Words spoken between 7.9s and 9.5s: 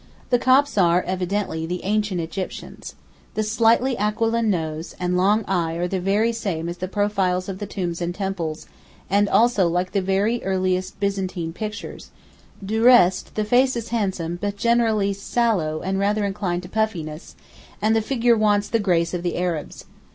and temples, and